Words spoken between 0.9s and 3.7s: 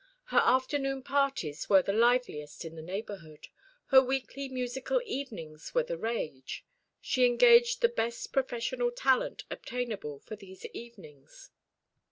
parties were the liveliest in the neighbourhood.